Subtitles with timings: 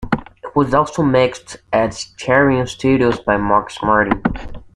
[0.41, 4.23] It was also mixed at Cheiron Studios by Max Martin.